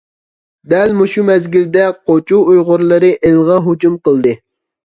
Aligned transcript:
دەل 0.71 0.93
مۇشۇ 1.01 1.25
مەزگىلدە 1.27 1.83
قوچۇ 2.13 2.39
ئۇيغۇرلىرى 2.47 3.13
ئىلىغا 3.21 3.63
ھۇجۇم 3.67 4.01
قىلدى. 4.09 4.35